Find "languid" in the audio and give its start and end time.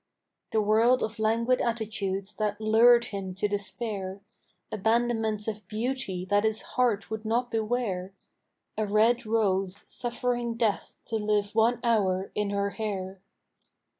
1.19-1.61